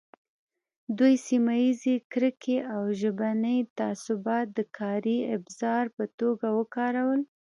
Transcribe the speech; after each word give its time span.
دوی 0.97 1.13
سیمه 1.27 1.53
ییزې 1.63 1.95
کرکې 2.11 2.57
او 2.73 2.81
ژبني 2.99 3.57
تعصبات 3.77 4.47
د 4.57 4.59
کاري 4.77 5.17
ابزار 5.35 5.83
په 5.95 6.03
توګه 6.19 6.47
وکارول. 6.59 7.21